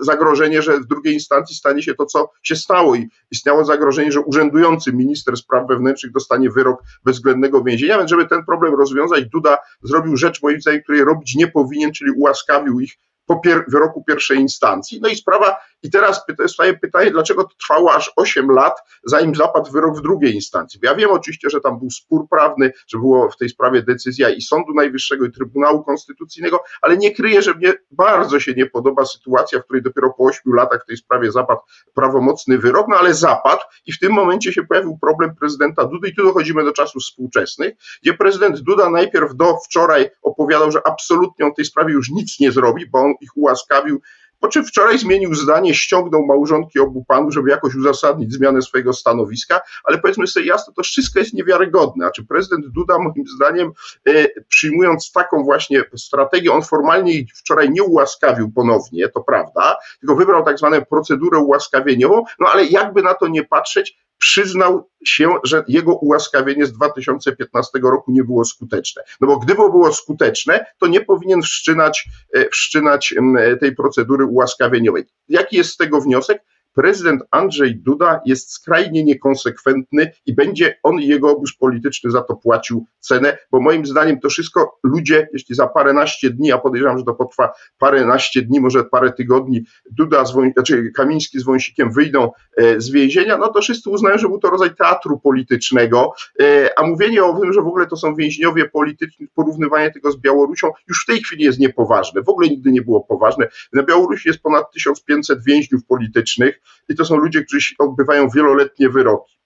zagrożenie, 0.00 0.62
że 0.62 0.80
w 0.80 0.86
drugiej 0.86 1.14
instancji 1.14 1.56
stanie 1.56 1.82
się 1.82 1.94
to, 1.94 2.06
co 2.06 2.30
się 2.42 2.56
stało 2.56 2.94
i 2.94 3.08
istniało 3.30 3.64
zagrożenie, 3.64 4.12
że 4.12 4.20
urzędujący 4.20 4.92
minister 4.92 5.36
spraw 5.36 5.68
wewnętrznych 5.68 6.12
dostanie 6.12 6.50
wyrok 6.50 6.82
bezwzględnego 7.04 7.64
więzienia, 7.64 7.98
więc 7.98 8.10
żeby 8.10 8.26
ten 8.26 8.44
problem 8.44 8.74
rozwiązać, 8.74 9.24
Duda 9.24 9.58
zrobił 9.82 10.16
rzecz 10.16 10.42
moim 10.42 10.60
zdaniem, 10.60 10.82
której 10.82 11.04
robić 11.04 11.34
nie 11.34 11.47
powinien, 11.48 11.92
czyli 11.92 12.10
ułaskawił 12.10 12.80
ich 12.80 12.92
po 13.26 13.40
wyroku 13.68 14.04
pierwszej 14.04 14.38
instancji. 14.38 15.00
No 15.02 15.08
i 15.08 15.16
sprawa, 15.16 15.60
i 15.82 15.90
teraz 15.90 16.24
staje 16.46 16.74
pytanie, 16.74 17.10
dlaczego 17.10 17.44
to 17.44 17.50
trwało 17.60 17.94
aż 17.94 18.12
8 18.16 18.50
lat, 18.50 18.78
zanim 19.04 19.34
zapadł 19.34 19.72
wyrok 19.72 19.98
w 19.98 20.02
drugiej 20.02 20.34
instancji. 20.34 20.80
Bo 20.80 20.86
ja 20.86 20.94
wiem 20.94 21.10
oczywiście, 21.10 21.50
że 21.50 21.60
tam 21.60 21.78
był 21.78 21.90
spór 21.90 22.28
prawny, 22.30 22.72
że 22.86 22.98
było 22.98 23.30
w 23.30 23.36
tej 23.36 23.48
sprawie 23.48 23.82
decyzja 23.82 24.28
i 24.28 24.42
Sądu 24.42 24.74
Najwyższego, 24.74 25.26
i 25.26 25.30
Trybunału 25.30 25.84
Konstytucyjnego, 25.84 26.64
ale 26.82 26.96
nie 26.96 27.14
kryję, 27.14 27.42
że 27.42 27.54
mnie 27.54 27.72
bardzo 27.90 28.40
się 28.40 28.54
nie 28.54 28.66
podoba 28.66 29.04
sytuacja, 29.04 29.60
w 29.60 29.64
której 29.64 29.82
dopiero 29.82 30.14
po 30.18 30.24
8 30.24 30.54
latach 30.54 30.82
w 30.82 30.86
tej 30.86 30.96
sprawie 30.96 31.32
zapadł 31.32 31.60
prawomocny 31.94 32.58
wyrok, 32.58 32.86
no 32.88 32.96
ale 32.96 33.14
zapadł 33.14 33.62
i 33.86 33.92
w 33.92 33.98
tym 33.98 34.12
momencie 34.12 34.52
się 34.52 34.64
pojawił 34.64 34.98
problem 34.98 35.36
prezydenta 35.36 35.84
Dudy 35.84 36.08
i 36.08 36.14
tu 36.14 36.22
dochodzimy 36.22 36.64
do 36.64 36.72
czasów 36.72 37.02
współczesnych, 37.02 37.74
gdzie 38.02 38.14
prezydent 38.14 38.60
Duda 38.60 38.90
najpierw 38.90 39.36
do 39.36 39.56
wczoraj 39.64 40.10
opowiadał, 40.22 40.70
że 40.70 40.86
absolutnie 40.86 41.46
on 41.46 41.52
w 41.52 41.56
tej 41.56 41.64
sprawie 41.64 41.92
już 41.92 42.10
nic 42.10 42.40
nie 42.40 42.52
zrobi, 42.52 42.86
bo 42.86 42.98
on 42.98 43.14
ich 43.20 43.36
ułaskawił, 43.36 44.00
po 44.40 44.48
czym 44.48 44.64
wczoraj 44.64 44.98
zmienił 44.98 45.34
zdanie, 45.34 45.74
ściągnął 45.74 46.26
małżonki 46.26 46.80
obu 46.80 47.04
panów, 47.04 47.34
żeby 47.34 47.50
jakoś 47.50 47.74
uzasadnić 47.74 48.32
zmianę 48.32 48.62
swojego 48.62 48.92
stanowiska, 48.92 49.60
ale 49.84 49.98
powiedzmy 49.98 50.26
sobie 50.26 50.46
jasno, 50.46 50.72
to 50.76 50.82
wszystko 50.82 51.18
jest 51.18 51.34
niewiarygodne. 51.34 52.06
A 52.06 52.10
czy 52.10 52.24
prezydent 52.24 52.66
Duda, 52.66 52.98
moim 52.98 53.26
zdaniem, 53.36 53.72
e, 54.08 54.28
przyjmując 54.48 55.12
taką 55.12 55.44
właśnie 55.44 55.84
strategię, 55.96 56.52
on 56.52 56.62
formalnie 56.62 57.12
wczoraj 57.34 57.70
nie 57.70 57.82
ułaskawił 57.82 58.52
ponownie, 58.52 59.08
to 59.08 59.20
prawda, 59.20 59.76
tylko 60.00 60.16
wybrał 60.16 60.44
tak 60.44 60.58
zwaną 60.58 60.84
procedurę 60.84 61.38
ułaskawieniową, 61.38 62.24
no 62.40 62.48
ale 62.52 62.64
jakby 62.64 63.02
na 63.02 63.14
to 63.14 63.28
nie 63.28 63.44
patrzeć, 63.44 64.07
przyznał 64.18 64.90
się, 65.04 65.34
że 65.44 65.64
jego 65.68 65.94
ułaskawienie 65.94 66.66
z 66.66 66.72
2015 66.72 67.78
roku 67.82 68.12
nie 68.12 68.24
było 68.24 68.44
skuteczne. 68.44 69.02
No 69.20 69.26
bo 69.26 69.38
gdyby 69.38 69.56
było 69.70 69.92
skuteczne, 69.92 70.66
to 70.78 70.86
nie 70.86 71.00
powinien 71.00 71.42
wszczynać, 71.42 72.08
e, 72.34 72.48
wszczynać 72.48 73.14
tej 73.60 73.74
procedury 73.74 74.24
ułaskawieniowej. 74.24 75.04
Jaki 75.28 75.56
jest 75.56 75.70
z 75.70 75.76
tego 75.76 76.00
wniosek? 76.00 76.42
Prezydent 76.78 77.22
Andrzej 77.30 77.76
Duda 77.76 78.20
jest 78.24 78.52
skrajnie 78.52 79.04
niekonsekwentny 79.04 80.12
i 80.26 80.34
będzie 80.34 80.78
on 80.82 81.00
i 81.00 81.06
jego 81.06 81.30
obóz 81.30 81.56
polityczny 81.56 82.10
za 82.10 82.22
to 82.22 82.36
płacił 82.36 82.86
cenę, 83.00 83.38
bo 83.50 83.60
moim 83.60 83.86
zdaniem 83.86 84.20
to 84.20 84.28
wszystko 84.28 84.78
ludzie, 84.82 85.28
jeśli 85.32 85.54
za 85.54 85.66
paręnaście 85.66 86.30
dni, 86.30 86.52
a 86.52 86.58
podejrzewam, 86.58 86.98
że 86.98 87.04
to 87.04 87.14
potrwa 87.14 87.52
paręnaście 87.78 88.42
dni, 88.42 88.60
może 88.60 88.84
parę 88.84 89.12
tygodni, 89.12 89.64
Duda, 89.90 90.24
z 90.24 90.34
znaczy 90.52 90.92
Kamiński 90.96 91.40
z 91.40 91.44
Wąsikiem 91.44 91.92
wyjdą 91.92 92.30
e, 92.56 92.80
z 92.80 92.90
więzienia, 92.90 93.38
no 93.38 93.48
to 93.48 93.60
wszyscy 93.60 93.90
uznają, 93.90 94.18
że 94.18 94.28
był 94.28 94.38
to 94.38 94.50
rodzaj 94.50 94.74
teatru 94.74 95.20
politycznego, 95.20 96.12
e, 96.40 96.78
a 96.78 96.86
mówienie 96.86 97.24
o 97.24 97.40
tym, 97.40 97.52
że 97.52 97.62
w 97.62 97.66
ogóle 97.66 97.86
to 97.86 97.96
są 97.96 98.14
więźniowie 98.14 98.68
polityczni, 98.68 99.28
porównywanie 99.34 99.90
tego 99.90 100.12
z 100.12 100.16
Białorusią 100.16 100.70
już 100.88 101.02
w 101.02 101.06
tej 101.06 101.22
chwili 101.22 101.44
jest 101.44 101.58
niepoważne, 101.58 102.22
w 102.22 102.28
ogóle 102.28 102.48
nigdy 102.48 102.72
nie 102.72 102.82
było 102.82 103.00
poważne. 103.00 103.48
Na 103.72 103.82
Białorusi 103.82 104.28
jest 104.28 104.42
ponad 104.42 104.72
1500 104.72 105.44
więźniów 105.44 105.84
politycznych, 105.84 106.60
i 106.88 106.94
to 106.94 107.04
są 107.04 107.16
ludzie, 107.16 107.44
którzy 107.44 107.74
odbywają 107.78 108.28
wieloletnie 108.28 108.88
wyroki. 108.88 109.38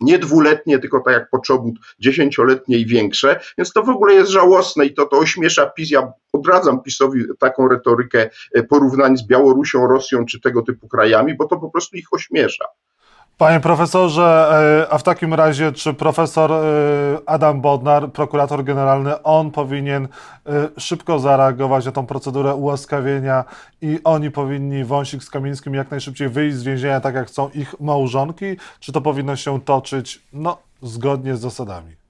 Nie 0.00 0.18
dwuletnie, 0.18 0.78
tylko 0.78 1.00
tak 1.00 1.14
jak 1.14 1.30
Poczobut, 1.30 1.74
dziesięcioletnie 1.98 2.78
i 2.78 2.86
większe, 2.86 3.40
więc 3.58 3.72
to 3.72 3.82
w 3.82 3.88
ogóle 3.88 4.14
jest 4.14 4.30
żałosne 4.30 4.86
i 4.86 4.94
to, 4.94 5.06
to 5.06 5.18
ośmiesza 5.18 5.66
PiS. 5.66 5.90
Ja 5.90 6.12
odradzam 6.32 6.82
PiSowi 6.82 7.24
taką 7.38 7.68
retorykę 7.68 8.30
e, 8.54 8.62
porównań 8.62 9.16
z 9.16 9.26
Białorusią, 9.26 9.86
Rosją 9.86 10.26
czy 10.26 10.40
tego 10.40 10.62
typu 10.62 10.88
krajami, 10.88 11.34
bo 11.34 11.46
to 11.46 11.56
po 11.56 11.70
prostu 11.70 11.96
ich 11.96 12.12
ośmiesza. 12.12 12.64
Panie 13.38 13.60
profesorze, 13.60 14.50
e, 14.82 14.92
a 14.92 14.98
w 14.98 15.02
takim 15.02 15.34
razie, 15.34 15.72
czy 15.72 15.94
profesor 15.94 16.52
e, 16.52 16.58
Adam 17.26 17.60
Bodnar, 17.60 18.12
prokurator 18.12 18.64
generalny, 18.64 19.22
on 19.22 19.50
powinien 19.50 20.08
e, 20.46 20.68
szybko 20.78 21.18
zareagować 21.18 21.84
na 21.84 21.92
tą 21.92 22.06
procedurę 22.06 22.54
ułaskawienia 22.54 23.44
i 23.82 24.00
oni 24.04 24.30
powinni, 24.30 24.84
Wąsik 24.84 25.24
z 25.24 25.30
Kamińskim, 25.30 25.74
jak 25.74 25.90
najszybciej 25.90 26.28
wyjść 26.28 26.56
z 26.56 26.62
więzienia, 26.62 27.00
tak 27.00 27.14
jak 27.14 27.28
chcą 27.28 27.48
ich 27.48 27.80
małżonki? 27.80 28.56
Czy 28.80 28.92
to 28.92 29.00
powinno 29.00 29.36
się 29.36 29.60
toczyć 29.60 30.22
no, 30.32 30.58
zgodnie 30.82 31.36
z 31.36 31.40
zasadami? 31.40 32.07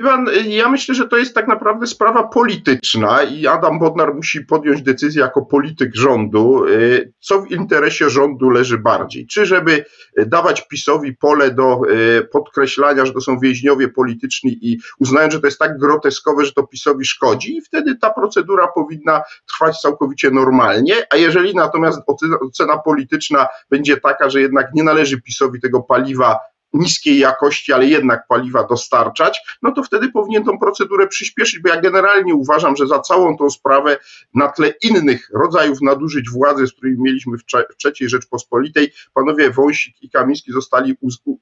Pan, 0.00 0.26
ja 0.46 0.68
myślę, 0.68 0.94
że 0.94 1.08
to 1.08 1.16
jest 1.16 1.34
tak 1.34 1.48
naprawdę 1.48 1.86
sprawa 1.86 2.28
polityczna 2.28 3.22
i 3.22 3.46
Adam 3.46 3.78
Bodnar 3.78 4.14
musi 4.14 4.40
podjąć 4.40 4.82
decyzję 4.82 5.22
jako 5.22 5.42
polityk 5.42 5.94
rządu, 5.94 6.66
y, 6.66 7.12
co 7.20 7.42
w 7.42 7.50
interesie 7.50 8.10
rządu 8.10 8.50
leży 8.50 8.78
bardziej. 8.78 9.26
Czy 9.26 9.46
żeby 9.46 9.84
dawać 10.26 10.68
PiSowi 10.68 11.16
pole 11.16 11.50
do 11.50 11.80
y, 12.18 12.28
podkreślania, 12.32 13.06
że 13.06 13.12
to 13.12 13.20
są 13.20 13.38
więźniowie 13.38 13.88
polityczni 13.88 14.58
i 14.62 14.78
uznając, 14.98 15.32
że 15.32 15.40
to 15.40 15.46
jest 15.46 15.58
tak 15.58 15.78
groteskowe, 15.78 16.44
że 16.44 16.52
to 16.52 16.66
PiSowi 16.66 17.04
szkodzi 17.04 17.56
i 17.56 17.62
wtedy 17.62 17.96
ta 17.96 18.10
procedura 18.10 18.68
powinna 18.68 19.22
trwać 19.48 19.80
całkowicie 19.80 20.30
normalnie, 20.30 20.94
a 21.10 21.16
jeżeli 21.16 21.54
natomiast 21.54 22.00
ocena 22.40 22.78
polityczna 22.78 23.46
będzie 23.70 23.96
taka, 23.96 24.30
że 24.30 24.40
jednak 24.40 24.74
nie 24.74 24.82
należy 24.82 25.22
PiSowi 25.22 25.60
tego 25.60 25.80
paliwa 25.80 26.38
niskiej 26.72 27.18
jakości, 27.18 27.72
ale 27.72 27.86
jednak 27.86 28.26
paliwa 28.28 28.66
dostarczać, 28.66 29.40
no 29.62 29.72
to 29.72 29.82
wtedy 29.82 30.08
powinien 30.08 30.44
tą 30.44 30.58
procedurę 30.58 31.06
przyspieszyć, 31.06 31.58
bo 31.58 31.68
ja 31.68 31.80
generalnie 31.80 32.34
uważam, 32.34 32.76
że 32.76 32.86
za 32.86 32.98
całą 32.98 33.36
tą 33.36 33.50
sprawę 33.50 33.98
na 34.34 34.48
tle 34.48 34.74
innych 34.82 35.30
rodzajów 35.34 35.78
nadużyć 35.80 36.30
władzy, 36.30 36.66
z 36.66 36.72
którymi 36.72 37.02
mieliśmy 37.02 37.38
w, 37.38 37.44
trzeciej 37.76 38.08
Rzeczpospolitej, 38.08 38.92
panowie 39.14 39.50
Wąsik 39.50 40.02
i 40.02 40.10
Kamiński 40.10 40.52
zostali 40.52 40.96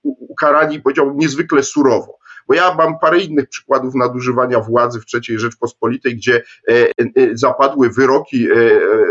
ukarani, 0.04 0.80
powiedziałbym, 0.80 1.18
niezwykle 1.18 1.62
surowo. 1.62 2.20
Bo 2.48 2.54
ja 2.54 2.74
mam 2.74 2.98
parę 2.98 3.20
innych 3.20 3.48
przykładów 3.48 3.94
nadużywania 3.94 4.60
władzy 4.60 5.00
w 5.00 5.04
III 5.14 5.38
Rzeczpospolitej, 5.38 6.16
gdzie 6.16 6.42
e, 6.68 6.72
e, 6.72 6.90
zapadły 7.32 7.90
wyroki 7.90 8.50
e, 8.50 8.54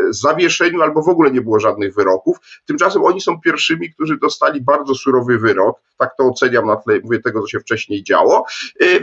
zawieszeniu 0.10 0.82
albo 0.82 1.02
w 1.02 1.10
ogóle 1.10 1.32
nie 1.32 1.42
było 1.42 1.60
żadnych 1.60 1.96
wyroków. 1.96 2.38
Tymczasem 2.66 3.04
oni 3.04 3.22
są 3.22 3.42
pierwszymi, 3.42 3.94
którzy 3.94 4.18
dostali 4.18 4.62
bardzo 4.62 4.96
surowy 4.96 5.38
wyrok. 5.38 5.80
Tak 6.00 6.16
to 6.18 6.24
oceniam 6.24 6.66
na 6.66 6.76
tle 6.76 7.00
mówię, 7.04 7.20
tego, 7.20 7.42
co 7.42 7.48
się 7.48 7.60
wcześniej 7.60 8.04
działo. 8.04 8.46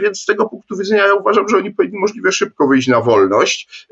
Więc 0.01 0.21
z 0.21 0.25
tego 0.25 0.49
punktu 0.49 0.77
widzenia 0.77 1.07
ja 1.07 1.13
uważam, 1.13 1.49
że 1.49 1.57
oni 1.57 1.71
powinni 1.71 1.99
możliwie 1.99 2.31
szybko 2.31 2.67
wyjść 2.67 2.87
na 2.87 3.01
wolność. 3.01 3.87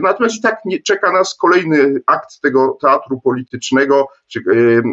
Natomiast 0.00 0.36
i 0.36 0.40
tak 0.40 0.58
nie, 0.64 0.82
czeka 0.82 1.12
nas 1.12 1.34
kolejny 1.34 2.00
akt 2.06 2.40
tego 2.40 2.78
teatru 2.80 3.20
politycznego, 3.20 4.08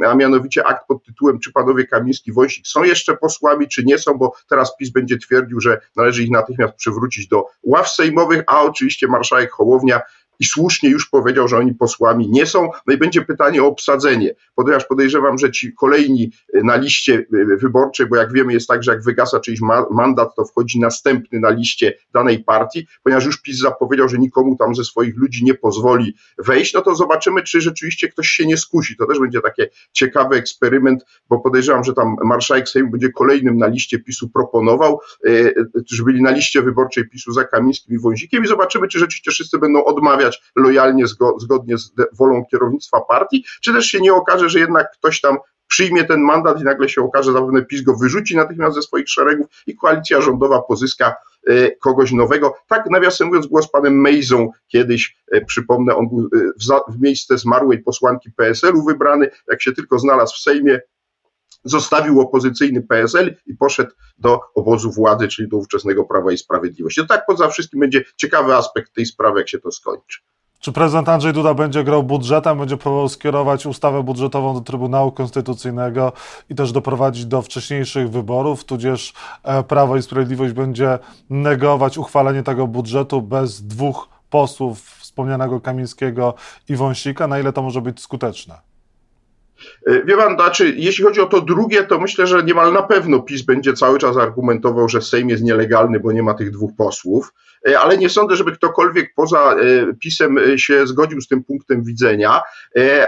a 0.07 0.15
mianowicie 0.15 0.67
akt 0.67 0.87
pod 0.87 1.03
tytułem 1.03 1.39
Czy 1.39 1.51
panowie 1.51 1.87
Kamiński, 1.87 2.33
Wąsik 2.33 2.67
są 2.67 2.83
jeszcze 2.83 3.17
posłami, 3.17 3.67
czy 3.67 3.83
nie 3.85 3.97
są, 3.97 4.13
bo 4.13 4.33
teraz 4.49 4.77
PiS 4.77 4.89
będzie 4.89 5.17
twierdził, 5.17 5.61
że 5.61 5.81
należy 5.95 6.23
ich 6.23 6.31
natychmiast 6.31 6.73
przywrócić 6.73 7.27
do 7.27 7.45
ław 7.63 7.89
sejmowych, 7.89 8.43
a 8.47 8.61
oczywiście 8.61 9.07
marszałek 9.07 9.51
Hołownia 9.51 10.01
i 10.39 10.45
słusznie 10.45 10.89
już 10.89 11.09
powiedział, 11.09 11.47
że 11.47 11.57
oni 11.57 11.73
posłami 11.73 12.29
nie 12.29 12.45
są. 12.45 12.69
No 12.87 12.93
i 12.93 12.97
będzie 12.97 13.21
pytanie 13.21 13.63
o 13.63 13.67
obsadzenie, 13.67 14.35
ponieważ 14.55 14.85
podejrzewam, 14.85 15.37
że 15.37 15.51
ci 15.51 15.73
kolejni 15.73 16.31
e, 16.53 16.63
na 16.63 16.75
liście 16.75 17.13
e, 17.13 17.57
wyborczej, 17.57 18.07
bo 18.07 18.15
jak 18.15 18.33
wiemy 18.33 18.53
jest 18.53 18.67
tak, 18.67 18.83
że 18.83 18.91
jak 18.91 19.03
wygasa 19.03 19.39
czyjś 19.39 19.59
mandat, 19.91 20.35
to 20.35 20.45
wchodzi 20.45 20.79
następny 20.79 21.39
na 21.39 21.49
liście 21.49 21.93
danej 22.13 22.43
partii, 22.43 22.87
ponieważ 23.03 23.25
już 23.25 23.41
PiS 23.41 23.59
zapowiedział, 23.59 24.09
że 24.09 24.17
nikomu 24.17 24.55
tam 24.55 24.75
ze 24.75 24.83
swoich 24.83 25.17
ludzi 25.17 25.45
nie 25.45 25.53
pozwoli 25.53 26.15
wejść, 26.37 26.73
no 26.73 26.81
to 26.81 26.95
zobaczymy, 26.95 27.43
czy 27.43 27.61
rzeczywiście 27.61 28.09
ktoś 28.09 28.27
się 28.27 28.45
nie 28.45 28.57
skusi. 28.57 28.97
To 28.97 29.07
też 29.07 29.19
będzie 29.19 29.41
taki 29.41 29.61
ciekawy 29.91 30.35
eksperyment, 30.35 31.05
bo 31.29 31.39
podejrzewam, 31.39 31.83
że 31.83 31.93
tam 31.93 32.15
marszałek 32.23 32.69
Sejmu 32.69 32.91
będzie 32.91 33.09
kolejnym 33.09 33.57
na 33.57 33.67
liście 33.67 33.99
PiSu 33.99 34.29
proponował, 34.29 34.99
że 35.91 36.03
byli 36.03 36.21
na 36.21 36.31
liście 36.31 36.61
wyborczej 36.61 37.09
PiSu 37.09 37.33
za 37.33 37.43
Kamińskim 37.43 37.95
i 37.95 37.99
Wąsikiem 37.99 38.43
i 38.43 38.47
zobaczymy, 38.47 38.87
czy 38.87 38.99
rzeczywiście 38.99 39.31
wszyscy 39.31 39.59
będą 39.59 39.83
odmawiać 39.85 40.22
lojalnie 40.55 41.05
zgodnie 41.37 41.77
z 41.77 41.91
wolą 42.17 42.45
kierownictwa 42.51 43.01
partii, 43.01 43.45
czy 43.61 43.73
też 43.73 43.85
się 43.85 44.01
nie 44.01 44.13
okaże, 44.13 44.49
że 44.49 44.59
jednak 44.59 44.91
ktoś 44.91 45.21
tam 45.21 45.37
przyjmie 45.67 46.03
ten 46.03 46.21
mandat 46.21 46.61
i 46.61 46.63
nagle 46.63 46.89
się 46.89 47.01
okaże, 47.01 47.25
że 47.25 47.33
zapewne 47.33 47.65
PiS 47.65 47.81
go 47.81 47.95
wyrzuci 47.95 48.35
natychmiast 48.35 48.75
ze 48.75 48.81
swoich 48.81 49.09
szeregów 49.09 49.47
i 49.67 49.75
koalicja 49.75 50.21
rządowa 50.21 50.61
pozyska 50.61 51.15
e, 51.47 51.71
kogoś 51.71 52.11
nowego. 52.11 52.55
Tak, 52.67 52.89
nawiasem 52.89 53.27
mówiąc, 53.27 53.47
głos 53.47 53.71
panem 53.71 54.01
Mejzą 54.01 54.51
kiedyś, 54.67 55.17
e, 55.31 55.45
przypomnę, 55.45 55.95
on 55.95 56.09
był 56.09 56.19
e, 56.19 56.39
w, 56.89 56.93
w 56.93 57.01
miejsce 57.01 57.37
zmarłej 57.37 57.79
posłanki 57.79 58.31
PSL-u 58.31 58.83
wybrany, 58.85 59.29
jak 59.47 59.61
się 59.61 59.71
tylko 59.71 59.99
znalazł 59.99 60.35
w 60.35 60.39
Sejmie, 60.39 60.79
zostawił 61.63 62.21
opozycyjny 62.21 62.81
PSL 62.81 63.35
i 63.45 63.55
poszedł 63.55 63.91
do 64.17 64.39
obozu 64.55 64.91
władzy, 64.91 65.27
czyli 65.27 65.49
do 65.49 65.57
ówczesnego 65.57 66.03
Prawa 66.03 66.31
i 66.31 66.37
Sprawiedliwości. 66.37 67.01
To 67.01 67.07
tak 67.07 67.25
poza 67.25 67.47
wszystkim 67.47 67.79
będzie 67.79 68.03
ciekawy 68.17 68.55
aspekt 68.55 68.93
tej 68.93 69.05
sprawy, 69.05 69.39
jak 69.39 69.49
się 69.49 69.59
to 69.59 69.71
skończy. 69.71 70.19
Czy 70.63 70.71
prezydent 70.71 71.09
Andrzej 71.09 71.33
Duda 71.33 71.53
będzie 71.53 71.83
grał 71.83 72.03
budżetem, 72.03 72.57
będzie 72.57 72.77
próbował 72.77 73.09
skierować 73.09 73.65
ustawę 73.65 74.03
budżetową 74.03 74.53
do 74.53 74.61
Trybunału 74.61 75.11
Konstytucyjnego 75.11 76.11
i 76.49 76.55
też 76.55 76.71
doprowadzić 76.71 77.25
do 77.25 77.41
wcześniejszych 77.41 78.09
wyborów, 78.09 78.63
tudzież 78.63 79.13
e, 79.43 79.63
Prawo 79.63 79.97
i 79.97 80.01
Sprawiedliwość 80.01 80.53
będzie 80.53 80.99
negować 81.29 81.97
uchwalenie 81.97 82.43
tego 82.43 82.67
budżetu 82.67 83.21
bez 83.21 83.67
dwóch 83.67 84.09
posłów 84.29 84.81
wspomnianego 84.81 85.61
Kamińskiego 85.61 86.33
i 86.69 86.75
Wąsika? 86.75 87.27
Na 87.27 87.39
ile 87.39 87.53
to 87.53 87.61
może 87.61 87.81
być 87.81 88.01
skuteczne? 88.01 88.72
E, 89.87 90.03
wie 90.05 90.17
pan, 90.17 90.35
znaczy, 90.35 90.73
jeśli 90.77 91.03
chodzi 91.03 91.21
o 91.21 91.25
to 91.25 91.41
drugie, 91.41 91.83
to 91.83 91.99
myślę, 91.99 92.27
że 92.27 92.43
niemal 92.43 92.73
na 92.73 92.83
pewno 92.83 93.19
PiS 93.19 93.41
będzie 93.41 93.73
cały 93.73 93.99
czas 93.99 94.17
argumentował, 94.17 94.89
że 94.89 95.01
Sejm 95.01 95.29
jest 95.29 95.43
nielegalny, 95.43 95.99
bo 95.99 96.11
nie 96.11 96.23
ma 96.23 96.33
tych 96.33 96.51
dwóch 96.51 96.71
posłów, 96.77 97.33
ale 97.79 97.97
nie 97.97 98.09
sądzę, 98.09 98.35
żeby 98.35 98.51
ktokolwiek 98.51 99.13
poza 99.15 99.53
e, 99.53 99.93
PiSem 99.93 100.37
się 100.55 100.87
zgodził 100.87 101.21
z 101.21 101.27
tym 101.27 101.43
punktem 101.43 101.83
widzenia, 101.83 102.41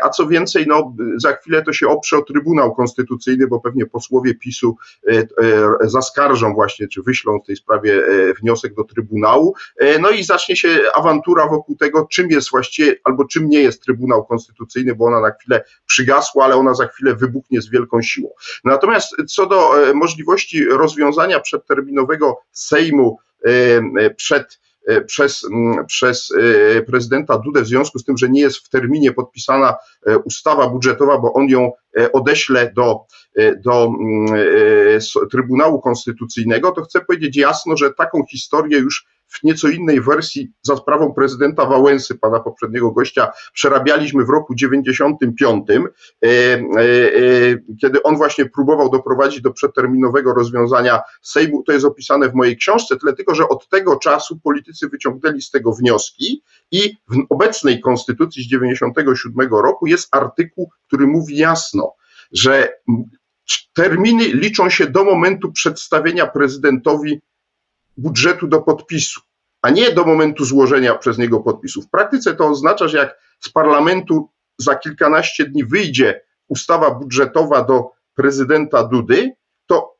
a 0.01 0.09
co 0.09 0.27
więcej, 0.27 0.65
no, 0.67 0.95
za 1.17 1.33
chwilę 1.33 1.63
to 1.63 1.73
się 1.73 1.87
oprze 1.87 2.17
o 2.17 2.21
Trybunał 2.21 2.75
Konstytucyjny, 2.75 3.47
bo 3.47 3.59
pewnie 3.59 3.85
posłowie 3.85 4.35
PiSu 4.35 4.77
zaskarżą 5.81 6.53
właśnie, 6.53 6.87
czy 6.87 7.01
wyślą 7.01 7.39
w 7.39 7.45
tej 7.45 7.55
sprawie 7.55 8.01
wniosek 8.41 8.73
do 8.73 8.83
Trybunału, 8.83 9.55
no 10.01 10.09
i 10.09 10.23
zacznie 10.23 10.55
się 10.55 10.79
awantura 10.95 11.47
wokół 11.47 11.75
tego, 11.75 12.07
czym 12.11 12.29
jest 12.29 12.51
właściwie, 12.51 12.95
albo 13.03 13.25
czym 13.25 13.49
nie 13.49 13.61
jest 13.61 13.83
Trybunał 13.83 14.25
Konstytucyjny, 14.25 14.95
bo 14.95 15.05
ona 15.05 15.21
na 15.21 15.31
chwilę 15.31 15.63
przygasła, 15.85 16.45
ale 16.45 16.55
ona 16.55 16.73
za 16.73 16.87
chwilę 16.87 17.15
wybuchnie 17.15 17.61
z 17.61 17.69
wielką 17.69 18.01
siłą. 18.01 18.29
Natomiast 18.63 19.15
co 19.27 19.45
do 19.45 19.89
e, 19.89 19.93
możliwości 19.93 20.65
rozwiązania 20.65 21.39
przedterminowego 21.39 22.37
Sejmu 22.51 23.17
e, 23.17 23.34
e, 23.34 23.34
przed 24.17 24.59
przez, 25.05 25.47
przez 25.87 26.33
prezydenta 26.87 27.37
Dudę 27.37 27.61
w 27.61 27.67
związku 27.67 27.99
z 27.99 28.05
tym, 28.05 28.17
że 28.17 28.29
nie 28.29 28.41
jest 28.41 28.57
w 28.57 28.69
terminie 28.69 29.11
podpisana 29.11 29.75
ustawa 30.25 30.69
budżetowa, 30.69 31.17
bo 31.17 31.33
on 31.33 31.49
ją 31.49 31.71
odeśle 32.13 32.73
do, 32.75 32.99
do 33.63 33.89
Trybunału 35.31 35.81
Konstytucyjnego, 35.81 36.71
to 36.71 36.81
chcę 36.81 37.01
powiedzieć 37.01 37.37
jasno, 37.37 37.77
że 37.77 37.93
taką 37.93 38.25
historię 38.31 38.79
już 38.79 39.05
w 39.27 39.43
nieco 39.43 39.67
innej 39.69 40.01
wersji 40.01 40.51
za 40.61 40.75
sprawą 40.75 41.13
prezydenta 41.13 41.65
Wałęsy, 41.65 42.15
pana 42.15 42.39
poprzedniego 42.39 42.91
gościa, 42.91 43.31
przerabialiśmy 43.53 44.25
w 44.25 44.29
roku 44.29 44.55
95, 44.55 45.69
e, 45.69 46.27
e, 46.27 46.29
e, 46.29 47.57
kiedy 47.81 48.03
on 48.03 48.17
właśnie 48.17 48.45
próbował 48.45 48.89
doprowadzić 48.89 49.41
do 49.41 49.51
przeterminowego 49.51 50.33
rozwiązania 50.33 51.01
Sejmu. 51.21 51.63
To 51.63 51.71
jest 51.71 51.85
opisane 51.85 52.29
w 52.29 52.33
mojej 52.33 52.57
książce, 52.57 52.97
tyle 52.97 53.13
tylko, 53.13 53.35
że 53.35 53.49
od 53.49 53.69
tego 53.69 53.95
czasu 53.95 54.39
politycy 54.39 54.89
wyciągnęli 54.89 55.41
z 55.41 55.51
tego 55.51 55.73
wnioski 55.73 56.43
i 56.71 56.97
w 57.09 57.17
obecnej 57.29 57.81
konstytucji 57.81 58.43
z 58.43 58.47
97 58.47 59.49
roku 59.51 59.87
jest 59.87 60.15
artykuł, 60.15 60.69
który 60.87 61.07
mówi 61.07 61.37
jasno, 61.37 61.93
że 62.31 62.73
terminy 63.73 64.23
liczą 64.23 64.69
się 64.69 64.87
do 64.87 65.03
momentu 65.03 65.51
przedstawienia 65.51 66.27
prezydentowi 66.27 67.21
budżetu 67.97 68.47
do 68.47 68.61
podpisu, 68.61 69.21
a 69.61 69.69
nie 69.69 69.91
do 69.91 70.05
momentu 70.05 70.45
złożenia 70.45 70.95
przez 70.95 71.17
niego 71.17 71.39
podpisu. 71.39 71.81
W 71.81 71.89
praktyce 71.89 72.35
to 72.35 72.47
oznacza, 72.47 72.87
że 72.87 72.97
jak 72.97 73.19
z 73.39 73.49
parlamentu 73.49 74.29
za 74.57 74.75
kilkanaście 74.75 75.45
dni 75.45 75.65
wyjdzie 75.65 76.21
ustawa 76.47 76.91
budżetowa 76.91 77.63
do 77.63 77.91
prezydenta 78.15 78.83
Dudy, 78.83 79.31
to 79.65 79.94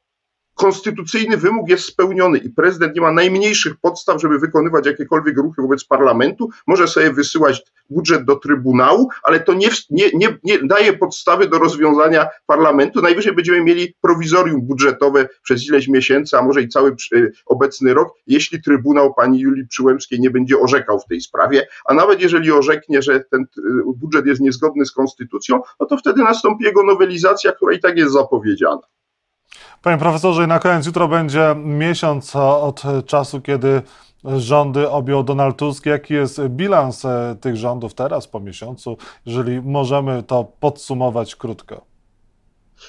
konstytucyjny 0.55 1.37
wymóg 1.37 1.69
jest 1.69 1.85
spełniony 1.85 2.37
i 2.37 2.49
prezydent 2.49 2.95
nie 2.95 3.01
ma 3.01 3.11
najmniejszych 3.11 3.75
podstaw, 3.81 4.21
żeby 4.21 4.39
wykonywać 4.39 4.85
jakiekolwiek 4.85 5.37
ruchy 5.37 5.61
wobec 5.61 5.85
parlamentu. 5.85 6.49
Może 6.67 6.87
sobie 6.87 7.13
wysyłać 7.13 7.63
budżet 7.89 8.25
do 8.25 8.35
Trybunału, 8.35 9.09
ale 9.23 9.39
to 9.39 9.53
nie, 9.53 9.69
nie, 9.89 10.09
nie, 10.13 10.37
nie 10.43 10.59
daje 10.63 10.93
podstawy 10.93 11.47
do 11.47 11.59
rozwiązania 11.59 12.27
parlamentu. 12.45 13.01
Najwyżej 13.01 13.35
będziemy 13.35 13.63
mieli 13.63 13.95
prowizorium 14.01 14.61
budżetowe 14.61 15.27
przez 15.43 15.67
ileś 15.67 15.87
miesięcy, 15.87 16.37
a 16.37 16.41
może 16.41 16.61
i 16.61 16.69
cały 16.69 16.95
y, 17.13 17.31
obecny 17.45 17.93
rok, 17.93 18.13
jeśli 18.27 18.61
Trybunał 18.61 19.13
pani 19.13 19.39
Julii 19.39 19.67
Przyłębskiej 19.67 20.19
nie 20.19 20.29
będzie 20.29 20.59
orzekał 20.59 20.99
w 20.99 21.05
tej 21.05 21.21
sprawie. 21.21 21.67
A 21.85 21.93
nawet 21.93 22.21
jeżeli 22.21 22.51
orzeknie, 22.51 23.01
że 23.01 23.19
ten 23.19 23.41
y, 23.41 23.61
budżet 23.95 24.25
jest 24.25 24.41
niezgodny 24.41 24.85
z 24.85 24.91
konstytucją, 24.91 25.61
no 25.79 25.85
to 25.85 25.97
wtedy 25.97 26.23
nastąpi 26.23 26.63
jego 26.63 26.83
nowelizacja, 26.83 27.51
która 27.51 27.73
i 27.73 27.79
tak 27.79 27.97
jest 27.97 28.13
zapowiedziana. 28.13 28.81
Panie 29.81 29.97
profesorze, 29.97 30.47
na 30.47 30.59
koniec 30.59 30.85
jutro 30.85 31.07
będzie 31.07 31.55
miesiąc 31.57 32.35
od 32.35 32.83
czasu, 33.05 33.41
kiedy 33.41 33.81
rządy 34.37 34.89
objął 34.89 35.23
Donald 35.23 35.57
Tusk. 35.57 35.85
Jaki 35.85 36.13
jest 36.13 36.41
bilans 36.47 37.05
e, 37.05 37.35
tych 37.41 37.55
rządów 37.55 37.93
teraz, 37.93 38.27
po 38.27 38.39
miesiącu, 38.39 38.97
jeżeli 39.25 39.61
możemy 39.61 40.23
to 40.23 40.43
podsumować 40.59 41.35
krótko? 41.35 41.94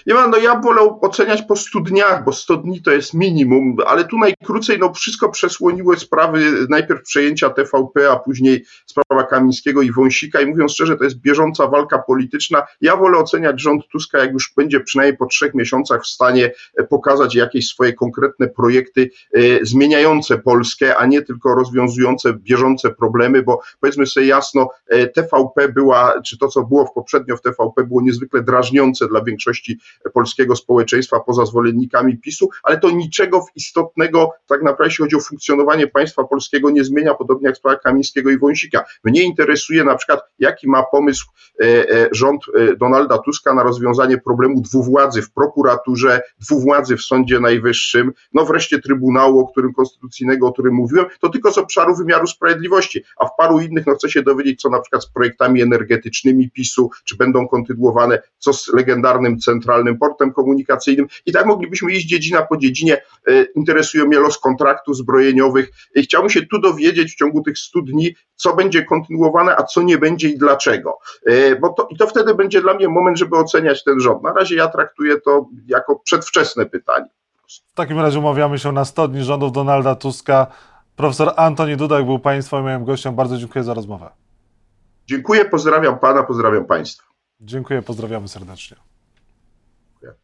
Nie 0.07 0.14
ma, 0.14 0.26
no 0.26 0.37
ja 0.37 0.61
wolę 0.61 0.99
oceniać 1.00 1.43
po 1.43 1.57
100 1.57 1.81
dniach, 1.81 2.25
bo 2.25 2.33
100 2.33 2.57
dni 2.57 2.83
to 2.83 2.90
jest 2.90 3.14
minimum, 3.14 3.76
ale 3.87 4.05
tu 4.05 4.19
najkrócej, 4.19 4.78
no 4.78 4.93
wszystko 4.93 5.28
przesłoniły 5.28 5.97
sprawy 5.97 6.66
najpierw 6.69 7.02
przejęcia 7.02 7.50
TVP, 7.50 8.11
a 8.11 8.16
później 8.16 8.64
sprawa 8.87 9.25
Kamińskiego 9.25 9.83
i 9.83 9.93
Wąsika 9.93 10.40
i 10.40 10.47
mówiąc 10.47 10.73
szczerze, 10.73 10.97
to 10.97 11.05
jest 11.05 11.16
bieżąca 11.16 11.66
walka 11.66 11.99
polityczna. 11.99 12.62
Ja 12.81 12.97
wolę 12.97 13.19
oceniać 13.19 13.61
rząd 13.61 13.88
Tuska, 13.88 14.19
jak 14.19 14.33
już 14.33 14.52
będzie 14.57 14.81
przynajmniej 14.81 15.16
po 15.16 15.26
trzech 15.26 15.55
miesiącach 15.55 16.02
w 16.02 16.07
stanie 16.07 16.52
e, 16.78 16.85
pokazać 16.85 17.35
jakieś 17.35 17.69
swoje 17.69 17.93
konkretne 17.93 18.49
projekty 18.49 19.11
e, 19.35 19.40
zmieniające 19.62 20.38
Polskę, 20.38 20.97
a 20.97 21.07
nie 21.07 21.23
tylko 21.23 21.55
rozwiązujące 21.55 22.33
bieżące 22.33 22.90
problemy, 22.90 23.43
bo 23.43 23.61
powiedzmy 23.81 24.07
sobie 24.07 24.26
jasno, 24.26 24.69
e, 24.88 25.07
TVP 25.07 25.69
była, 25.69 26.23
czy 26.23 26.38
to 26.38 26.49
co 26.49 26.62
było 26.62 26.93
poprzednio 26.95 27.37
w 27.37 27.43
TVP 27.43 27.85
było 27.85 28.02
niezwykle 28.02 28.43
drażniące 28.43 29.09
dla 29.09 29.25
większości 29.25 29.75
polskiego 30.14 30.56
społeczeństwa 30.56 31.21
poza 31.21 31.47
zwolennikami 31.47 32.18
PiSu, 32.18 32.49
ale 32.62 32.78
to 32.78 32.90
niczego 32.90 33.47
istotnego 33.54 34.30
tak 34.47 34.62
naprawdę 34.62 34.85
jeśli 34.85 35.04
chodzi 35.04 35.16
o 35.16 35.21
funkcjonowanie 35.21 35.87
państwa 35.87 36.25
polskiego 36.25 36.71
nie 36.71 36.85
zmienia, 36.85 37.14
podobnie 37.14 37.47
jak 37.47 37.56
sprawa 37.56 37.78
Kamińskiego 37.78 38.30
i 38.30 38.38
Wąsika. 38.38 38.85
Mnie 39.04 39.23
interesuje 39.23 39.85
na 39.85 39.95
przykład, 39.95 40.21
jaki 40.38 40.68
ma 40.68 40.83
pomysł 40.83 41.26
e, 41.61 41.64
e, 41.90 42.09
rząd 42.12 42.42
e, 42.54 42.76
Donalda 42.76 43.18
Tuska 43.18 43.54
na 43.54 43.62
rozwiązanie 43.62 44.18
problemu 44.18 44.61
dwuwładzy 44.61 45.23
w 45.23 45.33
prokuraturze, 45.33 46.23
dwuwładzy 46.40 46.97
w 46.97 47.02
Sądzie 47.02 47.40
Najwyższym, 47.40 48.12
no 48.33 48.45
wreszcie 48.45 48.78
Trybunału, 48.78 49.40
o 49.40 49.49
którym 49.49 49.73
konstytucyjnego, 49.73 50.47
o 50.47 50.52
którym 50.52 50.75
mówiłem, 50.75 51.06
to 51.21 51.28
tylko 51.28 51.52
z 51.52 51.59
obszaru 51.59 51.97
wymiaru 51.97 52.26
sprawiedliwości, 52.26 53.04
a 53.21 53.26
w 53.26 53.30
paru 53.38 53.61
innych, 53.61 53.87
no 53.87 53.95
chcę 53.95 54.11
się 54.11 54.23
dowiedzieć, 54.23 54.61
co 54.61 54.71
na 54.71 54.80
przykład 54.80 55.02
z 55.04 55.06
projektami 55.06 55.62
energetycznymi 55.62 56.50
PiSu, 56.50 56.90
czy 57.04 57.16
będą 57.16 57.49
kontynuowane, 57.49 58.23
co 58.38 58.52
z 58.52 58.68
legendarnym 58.68 59.38
centralnym 59.67 59.99
portem 59.99 60.33
komunikacyjnym 60.33 61.07
i 61.27 61.33
tak 61.33 61.47
moglibyśmy 61.47 61.93
iść 61.93 62.07
dziedzina 62.07 62.43
po 62.43 62.57
dziedzinie, 62.57 63.03
interesuje 63.57 64.05
mnie 64.05 64.19
los 64.19 64.39
kontraktów 64.39 64.97
zbrojeniowych 64.97 65.71
i 65.95 66.03
chciałbym 66.03 66.31
się 66.31 66.47
tu 66.47 66.61
dowiedzieć 66.61 67.13
w 67.13 67.17
ciągu 67.17 67.43
tych 67.43 67.59
100 67.59 67.83
dni, 67.83 68.15
co 68.37 68.57
będzie 68.57 68.85
kontynuowane, 68.85 69.57
a 69.57 69.63
co 69.63 69.83
nie 69.83 69.99
będzie 69.99 70.29
i 70.29 70.39
dlaczego. 70.39 70.99
E, 71.27 71.57
bo 71.57 71.69
to, 71.69 71.89
I 71.91 71.97
to 71.97 72.07
wtedy 72.07 72.35
będzie 72.35 72.63
dla 72.63 72.75
mnie 72.75 72.89
moment, 72.89 73.19
żeby 73.19 73.37
oceniać 73.37 73.85
ten 73.85 74.01
rząd. 74.01 74.23
Na 74.23 74.33
razie 74.33 74.57
ja 74.57 74.69
traktuję 74.69 75.21
to 75.21 75.49
jako 75.67 75.99
przedwczesne 75.99 76.67
pytanie. 76.67 77.07
W 77.49 77.75
takim 77.75 78.01
razie 78.01 78.19
umawiamy 78.19 78.59
się 78.59 78.73
na 78.73 78.85
100 78.85 79.09
dni 79.09 79.25
rządów 79.25 79.53
Donalda 79.53 79.95
Tuska. 79.95 80.47
Profesor 80.97 81.33
Antoni 81.37 81.77
Dudak 81.77 82.05
był 82.05 82.19
Państwa 82.19 82.63
moim 82.63 82.85
gościem. 82.85 83.15
Bardzo 83.15 83.39
dziękuję 83.39 83.65
za 83.65 83.75
rozmowę. 83.75 84.11
Dziękuję, 85.07 85.45
pozdrawiam 85.45 85.99
Pana, 85.99 86.23
pozdrawiam 86.23 86.65
Państwa. 86.65 87.05
Dziękuję, 87.41 87.83
pozdrawiamy 87.83 88.29
serdecznie. 88.29 88.86
Yeah. 90.07 90.17